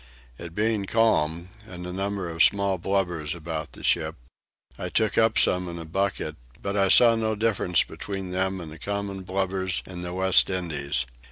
It 0.39 0.55
being 0.55 0.85
calm, 0.87 1.49
and 1.67 1.85
a 1.85 1.93
number 1.93 2.27
of 2.27 2.41
small 2.41 2.79
blubbers 2.79 3.35
about 3.35 3.73
the 3.73 3.83
ship, 3.83 4.15
I 4.75 4.89
took 4.89 5.15
up 5.15 5.37
some 5.37 5.69
in 5.69 5.77
a 5.77 5.85
bucket, 5.85 6.37
but 6.59 6.75
I 6.75 6.89
saw 6.89 7.13
no 7.13 7.35
difference 7.35 7.83
between 7.83 8.31
them 8.31 8.59
and 8.59 8.71
the 8.71 8.79
common 8.79 9.21
blubbers 9.21 9.83
in 9.85 10.01
the 10.01 10.11
West 10.15 10.49
Indies. 10.49 11.05